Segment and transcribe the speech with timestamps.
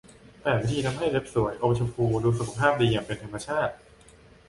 [0.43, 3.73] แปด วิธีทำให้เล็บสวย อมชมพู ดูสุขภาพดีอย่างเป็นธรรมชาติ